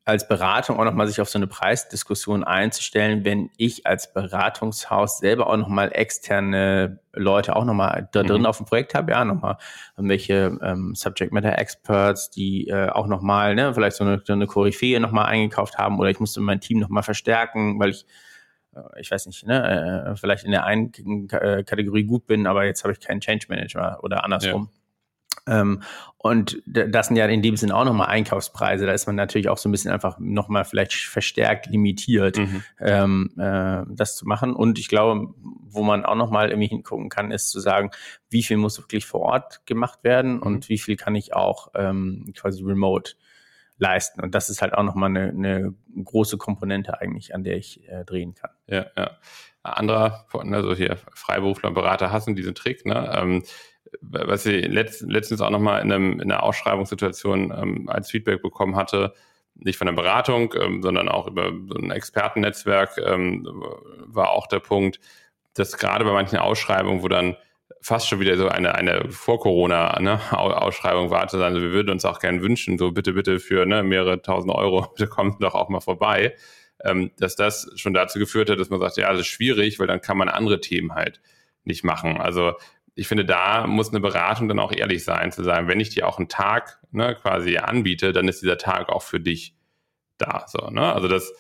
[0.06, 5.48] als Beratung auch nochmal sich auf so eine Preisdiskussion einzustellen, wenn ich als Beratungshaus selber
[5.48, 8.46] auch nochmal externe Leute auch nochmal da drin mhm.
[8.46, 9.58] auf dem Projekt habe, ja, nochmal
[9.98, 14.48] welche ähm, Subject Matter Experts, die äh, auch nochmal, ne, vielleicht so eine, so eine
[14.48, 18.06] Koryphäe nochmal eingekauft haben oder ich musste mein Team nochmal verstärken, weil ich
[19.00, 20.92] ich weiß nicht, ne, äh, vielleicht in der einen
[21.28, 24.70] Kategorie gut bin, aber jetzt habe ich keinen Change Manager oder andersrum.
[24.72, 24.80] Ja.
[25.50, 25.82] Ähm,
[26.18, 28.86] und das sind ja in dem Sinne auch nochmal Einkaufspreise.
[28.86, 32.64] Da ist man natürlich auch so ein bisschen einfach nochmal vielleicht verstärkt limitiert, mhm.
[32.80, 34.54] ähm, äh, das zu machen.
[34.54, 37.92] Und ich glaube, wo man auch nochmal irgendwie hingucken kann, ist zu sagen,
[38.30, 40.44] wie viel muss wirklich vor Ort gemacht werden mhm.
[40.44, 43.14] und wie viel kann ich auch ähm, quasi remote
[43.80, 44.22] leisten.
[44.22, 48.06] Und das ist halt auch nochmal eine, eine große Komponente eigentlich, an der ich äh,
[48.06, 48.52] drehen kann.
[48.68, 49.18] Ja, ja.
[49.64, 52.86] Anderer, also hier Freiberufler und Berater hassen diesen Trick.
[52.86, 53.12] Ne?
[53.14, 53.44] Ähm,
[54.02, 59.14] was ich letzt, letztens auch nochmal in, in einer Ausschreibungssituation ähm, als Feedback bekommen hatte,
[59.56, 63.46] nicht von der Beratung, ähm, sondern auch über so ein Expertennetzwerk, ähm,
[64.06, 65.00] war auch der Punkt,
[65.56, 67.36] dass gerade bei manchen Ausschreibungen, wo dann
[67.82, 72.06] fast schon wieder so eine, eine Vor-Corona-Ausschreibung ne, war, zu sagen, also wir würden uns
[72.06, 75.70] auch gerne wünschen, so bitte, bitte für ne, mehrere tausend Euro, bitte kommt doch auch
[75.70, 76.36] mal vorbei.
[76.84, 79.88] ähm, dass das schon dazu geführt hat, dass man sagt, ja, das ist schwierig, weil
[79.88, 81.22] dann kann man andere Themen halt
[81.64, 82.22] nicht machen.
[82.22, 82.54] Also
[82.96, 86.08] ich finde, da muss eine Beratung dann auch ehrlich sein, zu sagen, wenn ich dir
[86.08, 89.56] auch einen Tag ne, quasi anbiete, dann ist dieser Tag auch für dich
[90.18, 90.46] da.
[90.48, 90.94] So, ne?
[90.94, 91.32] Also das,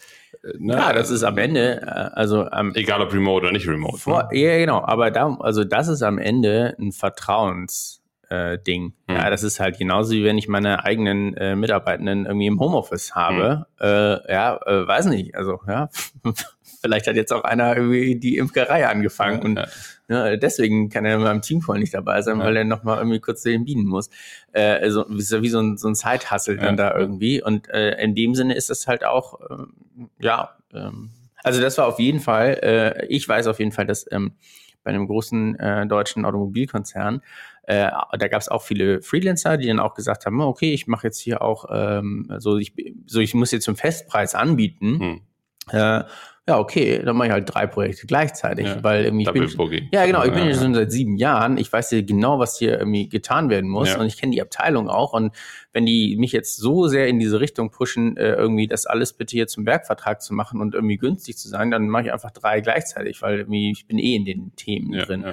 [0.58, 0.74] ne?
[0.74, 3.98] Ja, das ist am Ende, äh, also ähm, egal ob remote oder nicht remote.
[3.98, 4.39] Vor, ne?
[4.39, 8.94] Ja, genau, aber da, also das ist am Ende ein Vertrauens äh, Ding.
[9.08, 9.15] Hm.
[9.15, 13.15] Ja, das ist halt genauso wie wenn ich meine eigenen äh, Mitarbeitenden irgendwie im Homeoffice
[13.15, 13.65] habe.
[13.80, 13.88] Hm.
[13.88, 15.36] Äh, ja, äh, weiß nicht.
[15.36, 15.89] Also ja,
[16.82, 19.68] vielleicht hat jetzt auch einer irgendwie die Imkerei angefangen ja, und ja.
[20.10, 23.50] Ja, deswegen kann er Team voll nicht dabei sein, weil er nochmal irgendwie kurz zu
[23.50, 24.10] den Bienen muss.
[24.54, 27.44] Äh, also wie so ein, so ein Zeithassel dann da irgendwie.
[27.44, 29.65] Und äh, in dem Sinne ist das halt auch, äh,
[30.20, 31.12] ja, ähm,
[31.44, 34.34] also das war auf jeden Fall, äh, ich weiß auf jeden Fall, dass ähm,
[34.84, 37.22] bei einem großen äh, deutschen Automobilkonzern
[37.70, 41.06] äh, da gab es auch viele Freelancer, die dann auch gesagt haben, okay, ich mache
[41.06, 42.74] jetzt hier auch ähm, so, ich,
[43.06, 45.00] so ich muss jetzt zum Festpreis anbieten.
[45.00, 45.22] Hm.
[45.72, 46.04] Äh,
[46.50, 50.08] ja, okay, dann mache ich halt drei Projekte gleichzeitig, ja, weil irgendwie ich bin, ja
[50.08, 53.08] genau, ich bin ja, schon seit sieben Jahren, ich weiß ja genau, was hier irgendwie
[53.08, 54.00] getan werden muss ja.
[54.00, 55.32] und ich kenne die Abteilung auch und
[55.74, 59.34] wenn die mich jetzt so sehr in diese Richtung pushen, äh, irgendwie das alles bitte
[59.34, 62.62] hier zum Werkvertrag zu machen und irgendwie günstig zu sein, dann mache ich einfach drei
[62.62, 65.26] gleichzeitig, weil irgendwie ich bin eh in den Themen drin.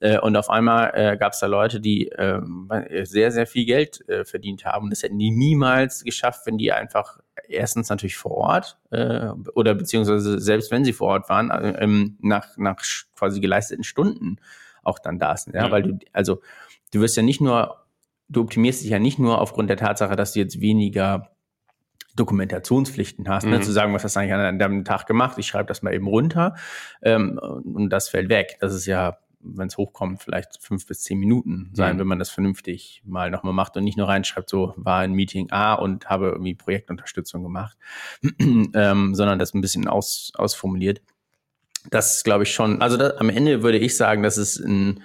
[0.00, 2.40] Äh, und auf einmal äh, gab es da Leute, die äh,
[3.04, 4.88] sehr, sehr viel Geld äh, verdient haben.
[4.88, 10.38] Das hätten die niemals geschafft, wenn die einfach erstens natürlich vor Ort äh, oder beziehungsweise
[10.40, 12.76] selbst wenn sie vor Ort waren, äh, ähm, nach, nach
[13.16, 14.36] quasi geleisteten Stunden
[14.82, 15.54] auch dann da sind.
[15.54, 15.66] Ja?
[15.66, 15.70] ja?
[15.70, 16.40] Weil du, also
[16.92, 17.84] du wirst ja nicht nur,
[18.28, 21.30] du optimierst dich ja nicht nur aufgrund der Tatsache, dass du jetzt weniger
[22.14, 23.56] Dokumentationspflichten hast, ne, mhm.
[23.58, 25.94] ne, zu sagen, was hast du eigentlich an deinem Tag gemacht, ich schreibe das mal
[25.94, 26.54] eben runter
[27.00, 28.58] ähm, und das fällt weg.
[28.60, 32.00] Das ist ja wenn es hochkommt, vielleicht fünf bis zehn Minuten sein, mhm.
[32.00, 35.50] wenn man das vernünftig mal nochmal macht und nicht nur reinschreibt, so war ein Meeting
[35.50, 37.76] A und habe irgendwie Projektunterstützung gemacht,
[38.40, 41.02] ähm, sondern das ein bisschen aus, ausformuliert.
[41.90, 45.02] Das glaube ich, schon, also das, am Ende würde ich sagen, das ist ein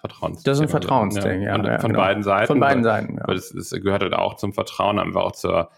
[0.00, 0.44] Vertrauensding.
[0.44, 1.56] Das ist ein Vertrauensding, ja.
[1.56, 2.02] ja, von genau.
[2.02, 2.46] beiden Seiten.
[2.46, 3.26] Von beiden Seiten, ja.
[3.26, 5.70] Weil es, es gehört halt auch zum Vertrauen, einfach auch zur,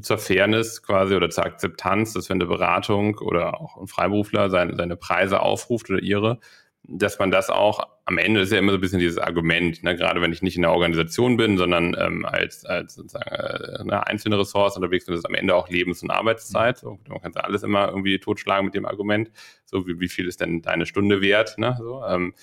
[0.00, 4.76] zur Fairness quasi oder zur Akzeptanz, dass wenn eine Beratung oder auch ein Freiberufler seine,
[4.76, 6.38] seine Preise aufruft oder ihre,
[6.88, 9.96] dass man das auch am Ende ist ja immer so ein bisschen dieses Argument, ne,
[9.96, 14.06] gerade wenn ich nicht in der Organisation bin, sondern ähm, als, als sozusagen äh, eine
[14.06, 16.78] einzelne Ressource unterwegs bin, ist es am Ende auch Lebens- und Arbeitszeit.
[16.78, 19.32] So, man kann alles immer irgendwie totschlagen mit dem Argument,
[19.64, 21.58] so wie, wie viel ist denn deine Stunde wert?
[21.58, 22.34] Ne, so, ähm,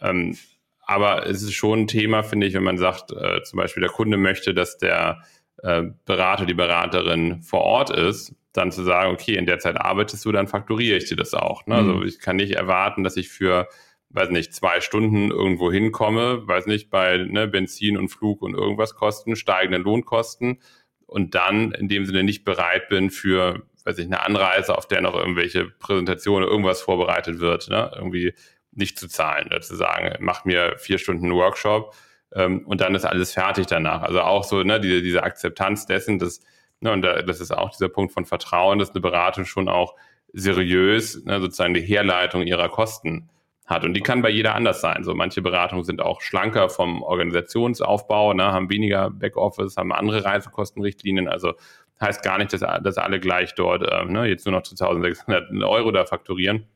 [0.00, 0.36] ähm,
[0.82, 3.90] aber es ist schon ein Thema, finde ich, wenn man sagt, äh, zum Beispiel der
[3.90, 5.22] Kunde möchte, dass der
[5.62, 10.24] äh, Berater, die Beraterin vor Ort ist, dann zu sagen, okay, in der Zeit arbeitest
[10.24, 11.66] du, dann fakturiere ich dir das auch.
[11.66, 11.76] Ne?
[11.76, 11.96] Also mhm.
[12.02, 13.68] Also ich kann nicht erwarten, dass ich für,
[14.10, 18.94] weiß nicht, zwei Stunden irgendwo hinkomme, weiß nicht, bei ne, Benzin und Flug und irgendwas
[18.94, 20.58] kosten, steigenden Lohnkosten
[21.06, 25.00] und dann in dem Sinne nicht bereit bin für, weiß ich, eine Anreise, auf der
[25.00, 27.90] noch irgendwelche Präsentationen, irgendwas vorbereitet wird, ne?
[27.94, 28.34] irgendwie
[28.72, 31.94] nicht zu zahlen, oder zu sagen, mach mir vier Stunden Workshop
[32.34, 34.02] ähm, und dann ist alles fertig danach.
[34.02, 36.40] Also auch so, ne, diese, diese Akzeptanz dessen, dass
[36.82, 39.94] Ne, und da, das ist auch dieser Punkt von Vertrauen, dass eine Beratung schon auch
[40.32, 43.30] seriös ne, sozusagen die Herleitung ihrer Kosten
[43.66, 43.84] hat.
[43.84, 45.04] Und die kann bei jeder anders sein.
[45.04, 51.28] So manche Beratungen sind auch schlanker vom Organisationsaufbau, ne, haben weniger Backoffice, haben andere Reisekostenrichtlinien.
[51.28, 51.54] Also
[52.00, 55.52] heißt gar nicht, dass, dass alle gleich dort äh, ne, jetzt nur noch zu 1600
[55.62, 56.66] Euro da fakturieren.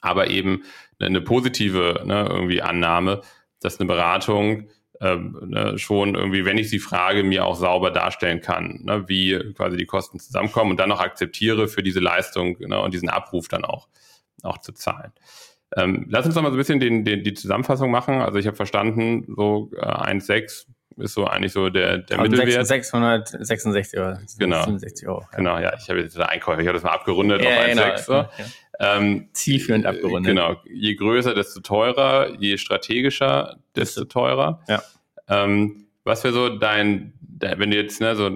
[0.00, 0.64] Aber eben
[0.98, 3.20] eine positive ne, irgendwie Annahme,
[3.60, 4.68] dass eine Beratung
[5.00, 9.38] ähm, ne, schon irgendwie, wenn ich sie frage, mir auch sauber darstellen kann, ne, wie
[9.54, 13.48] quasi die Kosten zusammenkommen und dann auch akzeptiere für diese Leistung ne, und diesen Abruf
[13.48, 13.88] dann auch,
[14.42, 15.12] auch zu zahlen.
[15.76, 18.22] Ähm, lass uns noch mal so ein bisschen den, den, die Zusammenfassung machen.
[18.22, 20.66] Also ich habe verstanden, so äh, 1,6
[20.98, 22.66] ist so eigentlich so der, der also Mittelwert.
[22.66, 24.16] 666 Euro.
[24.38, 24.64] Genau.
[25.12, 25.20] Euro.
[25.32, 25.36] Ja.
[25.36, 25.74] Genau, ja.
[25.76, 27.74] Ich habe jetzt den Einkäufer, ich habe das mal abgerundet ja, auf 1,6.
[27.74, 27.96] Genau.
[27.98, 28.12] So.
[28.12, 28.28] Ja.
[28.78, 30.34] Ähm, Zielführend abgerundet.
[30.34, 30.56] Genau.
[30.64, 34.60] Je größer, desto teurer, je strategischer, desto teurer.
[34.68, 34.82] Ja.
[35.28, 38.30] Ähm, was wäre so dein, wenn du jetzt ne, so,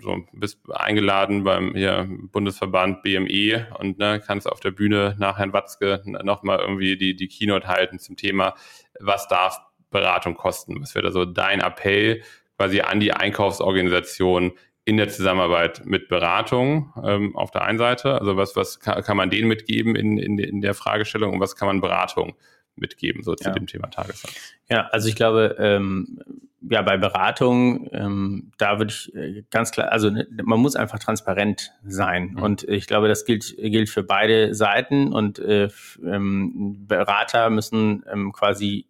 [0.00, 5.52] so bist eingeladen beim hier, Bundesverband BME und ne, kannst auf der Bühne nach Herrn
[5.52, 8.54] Watzke nochmal irgendwie die, die Keynote halten zum Thema,
[9.00, 10.80] was darf Beratung kosten?
[10.80, 12.22] Was wäre da so dein Appell
[12.56, 14.52] quasi an die Einkaufsorganisation
[14.84, 18.18] in der Zusammenarbeit mit Beratung ähm, auf der einen Seite?
[18.18, 21.56] Also was, was kann, kann man denen mitgeben in, in, in der Fragestellung und was
[21.56, 22.34] kann man Beratung
[22.74, 23.52] mitgeben, so zu ja.
[23.52, 24.34] dem Thema Tagessatz?
[24.68, 26.20] Ja, also ich glaube, ähm,
[26.68, 30.98] ja, bei Beratung, ähm, da würde ich äh, ganz klar, also ne, man muss einfach
[30.98, 32.32] transparent sein.
[32.34, 32.42] Mhm.
[32.42, 35.68] Und ich glaube, das gilt, gilt für beide Seiten und äh,
[36.04, 38.86] ähm, Berater müssen ähm, quasi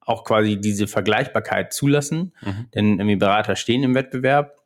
[0.00, 2.66] auch quasi diese Vergleichbarkeit zulassen, mhm.
[2.74, 4.59] denn irgendwie Berater stehen im Wettbewerb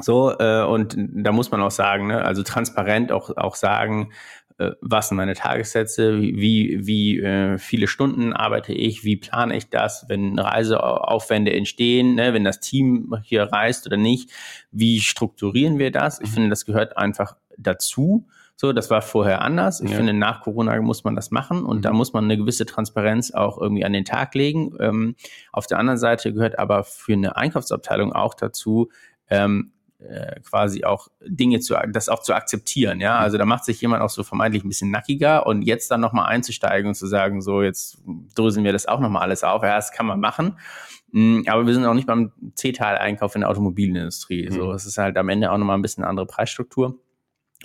[0.00, 4.12] So, äh, und da muss man auch sagen, ne, also transparent auch, auch sagen,
[4.58, 9.70] äh, was sind meine Tagessätze, wie, wie äh, viele Stunden arbeite ich, wie plane ich
[9.70, 14.30] das, wenn Reiseaufwände entstehen, ne, wenn das Team hier reist oder nicht,
[14.70, 16.20] wie strukturieren wir das?
[16.20, 16.34] Ich mhm.
[16.34, 18.26] finde, das gehört einfach dazu.
[18.60, 19.80] So, das war vorher anders.
[19.80, 19.96] Ich ja.
[19.96, 21.82] finde, nach Corona muss man das machen und mhm.
[21.82, 24.74] da muss man eine gewisse Transparenz auch irgendwie an den Tag legen.
[24.80, 25.14] Ähm,
[25.52, 28.90] auf der anderen Seite gehört aber für eine Einkaufsabteilung auch dazu,
[29.30, 33.18] ähm, äh, quasi auch Dinge zu, das auch zu akzeptieren, ja.
[33.18, 36.26] Also da macht sich jemand auch so vermeintlich ein bisschen nackiger und jetzt dann nochmal
[36.26, 37.98] einzusteigen und zu sagen, so jetzt
[38.34, 40.58] dröseln wir das auch nochmal alles auf, ja, das kann man machen.
[41.12, 44.48] Mm, aber wir sind auch nicht beim C-Teil-Einkauf in der Automobilindustrie.
[44.50, 44.72] So, mhm.
[44.72, 46.98] es ist halt am Ende auch nochmal ein bisschen eine andere Preisstruktur.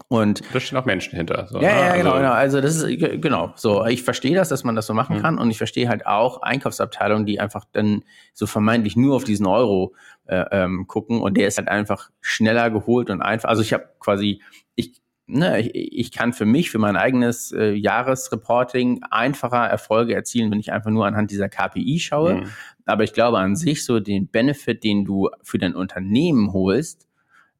[0.07, 1.47] Und da stehen auch Menschen hinter.
[1.47, 1.79] So, ja, ne?
[1.79, 2.31] ja, genau, also, genau.
[2.31, 3.85] Also das ist genau so.
[3.85, 5.21] Ich verstehe das, dass man das so machen mhm.
[5.21, 8.03] kann, und ich verstehe halt auch Einkaufsabteilungen, die einfach dann
[8.33, 9.93] so vermeintlich nur auf diesen Euro
[10.25, 13.49] äh, ähm, gucken und der ist halt einfach schneller geholt und einfach.
[13.49, 14.41] Also ich habe quasi
[14.75, 20.51] ich ne, ich, ich kann für mich, für mein eigenes äh, Jahresreporting einfacher Erfolge erzielen,
[20.51, 22.35] wenn ich einfach nur anhand dieser KPI schaue.
[22.35, 22.49] Mhm.
[22.85, 27.07] Aber ich glaube an sich so den Benefit, den du für dein Unternehmen holst,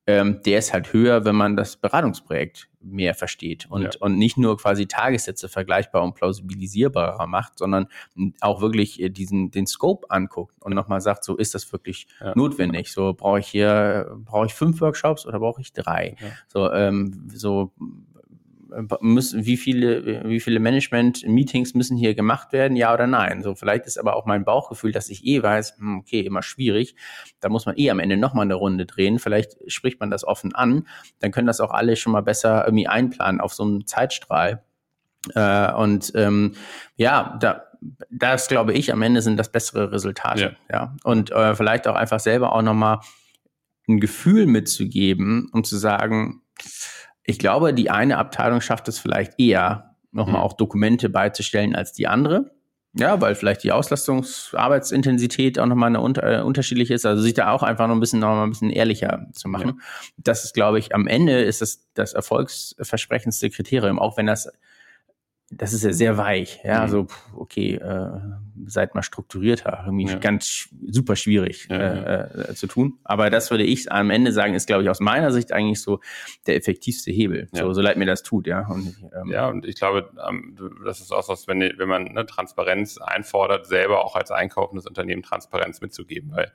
[0.06, 3.90] ähm, der ist halt höher, wenn man das Beratungsprojekt mehr versteht und, ja.
[4.02, 7.88] und nicht nur quasi Tagessätze vergleichbar und plausibilisierbarer macht, sondern
[8.42, 12.34] auch wirklich äh, diesen, den Scope anguckt und nochmal sagt, so ist das wirklich ja.
[12.36, 12.92] notwendig?
[12.92, 16.18] So brauche ich hier, brauche ich fünf Workshops oder brauche ich drei?
[16.20, 16.28] Ja.
[16.48, 17.72] So, ähm, so
[19.02, 23.42] müssen, wie viele, wie viele Management-Meetings müssen hier gemacht werden, ja oder nein?
[23.44, 26.96] So, vielleicht ist aber auch mein Bauchgefühl, dass ich eh weiß, hm, okay, immer schwierig.
[27.40, 29.20] Da muss man eh am Ende nochmal eine Runde drehen.
[29.20, 30.88] Vielleicht spricht man das offen an.
[31.20, 34.64] Dann können das auch alle schon mal besser irgendwie einplanen auf so einem Zeitstrahl.
[35.36, 36.54] Äh, und ähm,
[36.96, 37.64] ja, da,
[38.10, 40.56] das glaube ich, am Ende sind das bessere Resultate.
[40.70, 40.76] Ja.
[40.76, 40.96] ja.
[41.04, 43.00] Und äh, vielleicht auch einfach selber auch nochmal
[43.88, 46.42] ein Gefühl mitzugeben, um zu sagen,
[47.26, 50.42] ich glaube, die eine Abteilung schafft es vielleicht eher, nochmal mhm.
[50.42, 52.52] auch Dokumente beizustellen als die andere.
[52.96, 57.08] Ja, weil vielleicht die Auslastungsarbeitsintensität auch nochmal eine unter, äh, unterschiedlich ist.
[57.08, 59.68] Also sich da auch einfach noch ein bisschen, noch mal ein bisschen ehrlicher zu machen.
[59.68, 60.14] Ja.
[60.18, 64.48] Das ist, glaube ich, am Ende ist es das erfolgsversprechendste Kriterium, auch wenn das
[65.58, 66.60] das ist ja sehr weich.
[66.64, 66.82] Ja, mhm.
[66.82, 68.20] also okay, äh,
[68.66, 69.84] seid mal strukturierter.
[69.86, 70.18] Irgendwie ja.
[70.18, 73.00] ganz super schwierig ja, äh, äh, zu tun.
[73.04, 76.00] Aber das würde ich am Ende sagen, ist, glaube ich, aus meiner Sicht eigentlich so
[76.48, 77.50] der effektivste Hebel.
[77.52, 78.68] So, so leid mir das tut, ja.
[78.68, 82.26] Und, ähm, ja, und ich glaube, ähm, das ist auch was, wenn, wenn man ne,
[82.26, 86.52] Transparenz einfordert, selber auch als einkaufendes Unternehmen Transparenz mitzugeben, weil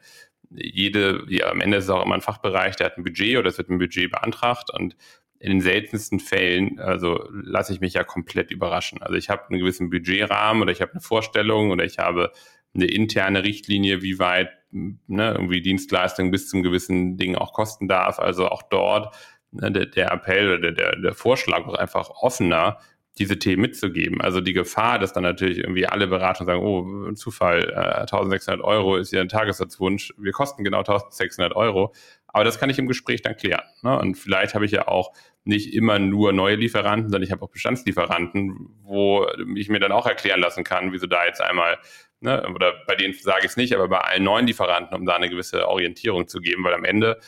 [0.50, 3.48] jede, ja, am Ende ist es auch immer ein Fachbereich, der hat ein Budget oder
[3.48, 4.96] es wird ein Budget beantragt und
[5.40, 9.02] in den seltensten Fällen, also lasse ich mich ja komplett überraschen.
[9.02, 12.32] Also ich habe einen gewissen Budgetrahmen oder ich habe eine Vorstellung oder ich habe
[12.74, 18.18] eine interne Richtlinie, wie weit ne, irgendwie Dienstleistung bis zum gewissen Ding auch kosten darf.
[18.18, 19.14] Also auch dort
[19.52, 22.78] ne, der, der Appell oder der, der Vorschlag ist einfach offener,
[23.18, 24.20] diese Themen mitzugeben.
[24.20, 28.96] Also die Gefahr, dass dann natürlich irgendwie alle Beratungen sagen, oh, Zufall, äh, 1600 Euro
[28.96, 31.92] ist ja ein Tagessatzwunsch, wir kosten genau 1600 Euro.
[32.28, 33.64] Aber das kann ich im Gespräch dann klären.
[33.82, 33.98] Ne?
[33.98, 35.12] Und vielleicht habe ich ja auch
[35.44, 39.26] nicht immer nur neue Lieferanten, sondern ich habe auch Bestandslieferanten, wo
[39.56, 41.78] ich mir dann auch erklären lassen kann, wieso da jetzt einmal,
[42.20, 45.16] ne, oder bei denen sage ich es nicht, aber bei allen neuen Lieferanten, um da
[45.16, 47.18] eine gewisse Orientierung zu geben, weil am Ende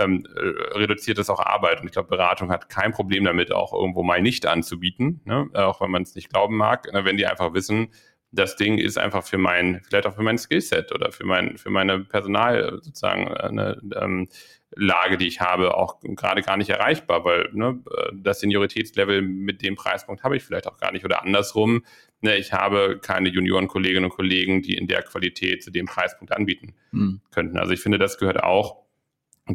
[0.00, 1.80] ähm, äh, reduziert das auch Arbeit.
[1.80, 5.48] Und ich glaube, Beratung hat kein Problem damit, auch irgendwo mal nicht anzubieten, ne?
[5.54, 7.04] auch wenn man es nicht glauben mag, ne?
[7.04, 7.88] wenn die einfach wissen,
[8.32, 11.70] das Ding ist einfach für mein, vielleicht auch für mein Skillset oder für mein, für
[11.70, 14.28] meine Personal sozusagen eine ähm,
[14.76, 17.80] Lage, die ich habe, auch gerade gar nicht erreichbar, weil ne,
[18.14, 21.04] das Senioritätslevel mit dem Preispunkt habe ich vielleicht auch gar nicht.
[21.04, 21.84] Oder andersrum,
[22.20, 26.74] ne, ich habe keine Junioren-Kolleginnen und Kollegen, die in der Qualität zu dem Preispunkt anbieten
[26.92, 27.20] mhm.
[27.32, 27.58] könnten.
[27.58, 28.76] Also ich finde, das gehört auch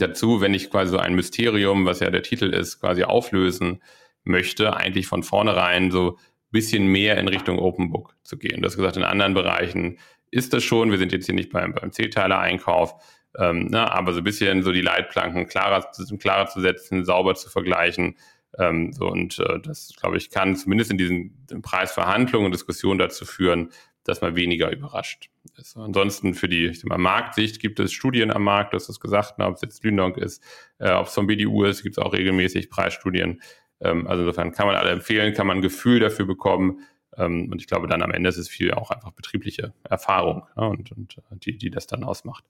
[0.02, 3.82] dazu, wenn ich quasi so ein Mysterium, was ja der Titel ist, quasi auflösen
[4.24, 6.18] möchte, eigentlich von vornherein so
[6.52, 8.62] bisschen mehr in Richtung Open Book zu gehen.
[8.62, 10.00] Du hast gesagt, in anderen Bereichen
[10.32, 10.90] ist das schon.
[10.90, 12.96] Wir sind jetzt hier nicht beim, beim C-Teiler-Einkauf,
[13.38, 17.50] ähm, ne, aber so ein bisschen so die Leitplanken klarer, klarer zu setzen, sauber zu
[17.50, 18.16] vergleichen.
[18.58, 23.26] Ähm, so, und äh, das, glaube ich, kann zumindest in diesen Preisverhandlungen und Diskussionen dazu
[23.26, 23.72] führen,
[24.06, 25.76] dass man weniger überrascht ist.
[25.76, 29.48] Ansonsten für die mal, Marktsicht gibt es Studien am Markt, du hast es gesagt, ne,
[29.48, 30.42] ob es jetzt Lündong ist,
[30.80, 33.42] äh, ob es vom BDU ist, gibt es auch regelmäßig Preisstudien.
[33.82, 36.80] Ähm, also insofern kann man alle empfehlen, kann man ein Gefühl dafür bekommen.
[37.18, 40.64] Ähm, und ich glaube, dann am Ende ist es viel auch einfach betriebliche Erfahrung ja,
[40.64, 42.44] und, und äh, die, die das dann ausmacht.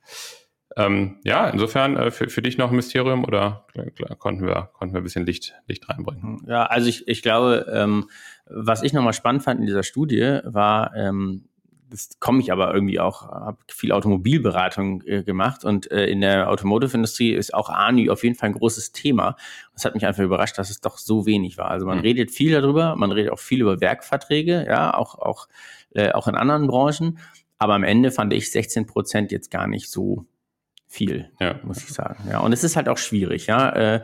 [0.78, 4.94] Ähm, ja, insofern äh, für, für dich noch ein Mysterium oder klar, konnten, wir, konnten
[4.94, 6.44] wir ein bisschen Licht, Licht reinbringen?
[6.48, 8.10] Ja, also ich, ich glaube, ähm,
[8.46, 11.46] was ich nochmal spannend fand in dieser Studie war, ähm,
[11.92, 16.50] jetzt komme ich aber irgendwie auch, habe viel Automobilberatung äh, gemacht und äh, in der
[16.50, 19.38] Automotive-Industrie ist auch ANÜ auf jeden Fall ein großes Thema.
[19.74, 21.70] Das hat mich einfach überrascht, dass es doch so wenig war.
[21.70, 22.04] Also man mhm.
[22.04, 25.48] redet viel darüber, man redet auch viel über Werkverträge, ja, auch, auch,
[25.94, 27.20] äh, auch in anderen Branchen.
[27.58, 30.26] Aber am Ende fand ich 16 Prozent jetzt gar nicht so
[30.96, 31.60] viel, ja.
[31.64, 32.24] muss ich sagen.
[32.30, 33.70] Ja, und es ist halt auch schwierig, ja.
[33.70, 34.04] Äh,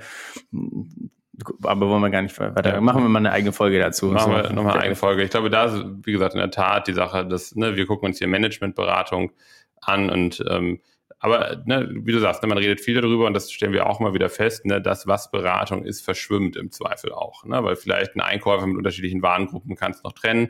[1.63, 2.73] aber wollen wir gar nicht weiter.
[2.73, 2.81] Ja.
[2.81, 4.07] Machen wir mal eine eigene Folge dazu.
[4.07, 4.37] Machen so.
[4.37, 5.23] wir nochmal eine eigene Folge.
[5.23, 8.07] Ich glaube, da ist, wie gesagt, in der Tat die Sache, dass, ne, wir gucken
[8.09, 9.31] uns hier Managementberatung
[9.79, 10.81] an und ähm,
[11.23, 13.99] aber ne, wie du sagst, ne, man redet viel darüber und das stellen wir auch
[13.99, 17.45] mal wieder fest, ne, dass was Beratung ist, verschwimmt im Zweifel auch.
[17.45, 20.49] Ne, weil vielleicht ein Einkäufer mit unterschiedlichen Warengruppen kann es noch trennen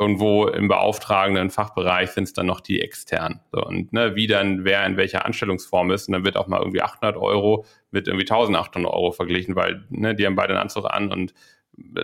[0.00, 3.40] irgendwo im beauftragenden Fachbereich sind es dann noch die externen.
[3.52, 6.58] So, und ne, wie dann wer in welcher Anstellungsform ist, und dann wird auch mal
[6.58, 10.86] irgendwie 800 Euro mit irgendwie 1800 Euro verglichen, weil ne, die haben beide einen Anzug
[10.86, 11.34] an und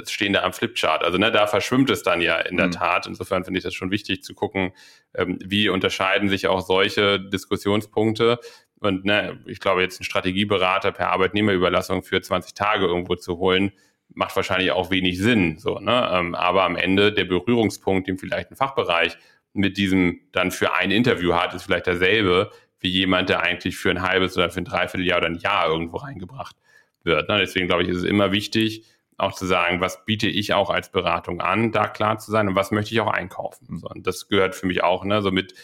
[0.04, 1.04] stehen da am Flipchart.
[1.04, 2.72] Also ne, da verschwimmt es dann ja in der mhm.
[2.72, 3.06] Tat.
[3.06, 4.72] Insofern finde ich das schon wichtig zu gucken,
[5.14, 8.38] ähm, wie unterscheiden sich auch solche Diskussionspunkte.
[8.78, 13.72] Und ne, ich glaube, jetzt einen Strategieberater per Arbeitnehmerüberlassung für 20 Tage irgendwo zu holen,
[14.14, 15.58] macht wahrscheinlich auch wenig Sinn.
[15.58, 16.10] So, ne?
[16.12, 19.16] Ähm, aber am Ende der Berührungspunkt, den vielleicht ein Fachbereich
[19.52, 23.90] mit diesem dann für ein Interview hat, ist vielleicht derselbe wie jemand, der eigentlich für
[23.90, 26.56] ein halbes oder für ein Dreivierteljahr oder ein Jahr irgendwo reingebracht
[27.02, 27.28] wird.
[27.28, 27.38] Ne?
[27.38, 28.84] Deswegen glaube ich, ist es immer wichtig,
[29.18, 32.54] auch zu sagen, was biete ich auch als Beratung an, da klar zu sein und
[32.54, 33.78] was möchte ich auch einkaufen.
[33.78, 35.54] So, und das gehört für mich auch, ne, so mit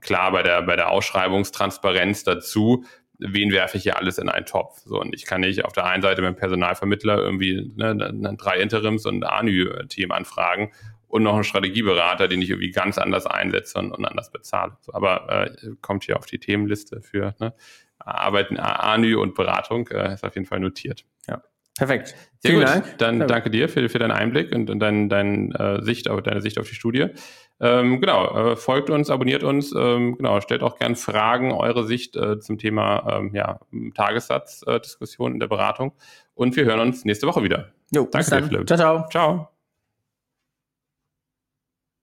[0.00, 2.84] klar bei der, bei der Ausschreibungstransparenz dazu,
[3.18, 4.80] wen werfe ich hier alles in einen Topf?
[4.84, 7.96] So, und ich kann nicht auf der einen Seite mit dem Personalvermittler irgendwie ne,
[8.38, 10.72] drei Interims- und ANÜ-Team anfragen
[11.08, 14.76] und noch einen Strategieberater, den ich irgendwie ganz anders einsetze und, und anders bezahle.
[14.80, 17.54] So, aber äh, kommt hier auf die Themenliste für ne,
[17.98, 21.04] Arbeiten, ANÜ und Beratung, äh, ist auf jeden Fall notiert.
[21.28, 21.42] Ja.
[21.76, 22.14] Perfekt.
[22.38, 22.68] Sehr Vielen gut.
[22.68, 22.98] Dank.
[22.98, 26.40] Dann danke dir für, für deinen Einblick und, und dein, dein, äh, Sicht, auf, deine
[26.40, 27.08] Sicht auf die Studie.
[27.58, 32.16] Ähm, genau, äh, folgt uns, abonniert uns, ähm, genau, stellt auch gern Fragen, eure Sicht
[32.16, 33.60] äh, zum Thema ähm, ja,
[33.94, 35.92] Tagessatzdiskussion äh, in der Beratung.
[36.34, 37.72] Und wir hören uns nächste Woche wieder.
[37.92, 38.66] Jo, danke dir, Philipp.
[38.66, 39.08] Ciao, ciao.
[39.08, 39.55] Ciao.